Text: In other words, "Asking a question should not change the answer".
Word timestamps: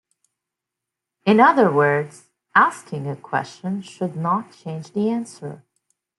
In 1.27 1.39
other 1.39 1.71
words, 1.71 2.23
"Asking 2.55 3.07
a 3.07 3.15
question 3.15 3.83
should 3.83 4.15
not 4.15 4.51
change 4.51 4.93
the 4.93 5.11
answer". 5.11 5.61